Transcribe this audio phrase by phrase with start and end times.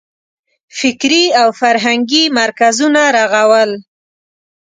[0.77, 3.71] فکري او فرهنګي مرکزونه رغول.